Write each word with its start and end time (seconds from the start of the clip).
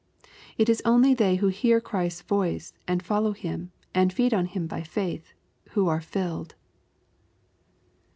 It 0.57 0.67
is 0.67 0.81
only 0.83 1.13
they 1.13 1.35
who 1.35 1.49
hear 1.49 1.79
Christ's 1.79 2.23
voice, 2.23 2.73
and 2.87 3.03
follow 3.03 3.33
Him, 3.33 3.71
and 3.93 4.11
feed 4.11 4.33
on 4.33 4.47
Him 4.47 4.65
by 4.65 4.81
faith, 4.81 5.31
who 5.73 5.87
are 5.87 6.01
"filled. 6.01 6.55